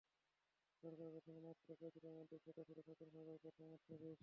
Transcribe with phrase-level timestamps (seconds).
[0.83, 4.17] সরকার গঠনের মাত্র কদিনের মধ্যেই সেটা ছিল নতুন সরকারের প্রথম অধ্যাদেশ।